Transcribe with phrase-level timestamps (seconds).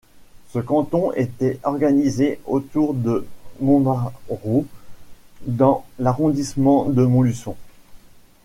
[0.49, 3.23] Ce canton était organisé autour de
[3.59, 4.65] Montmarault
[5.45, 7.55] dans l'arrondissement de Montluçon.